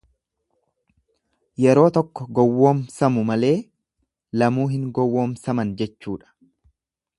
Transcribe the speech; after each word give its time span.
Yeroo 1.65 1.89
tokko 1.97 2.25
gowwomsamu 2.39 3.27
malee 3.31 3.53
lamuu 4.43 4.67
hin 4.75 4.91
gowwomsaman 5.01 5.77
jechuudha. 5.83 6.35